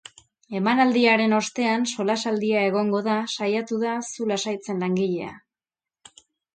Emanaldiaren 0.59 1.35
ostean 1.39 1.85
solasaldia 1.91 2.65
egongo 2.71 3.03
da, 3.11 3.19
saiatu 3.37 3.81
da 3.87 3.95
zu 4.11 4.31
lasaitzen 4.35 4.85
langilea. 4.87 5.33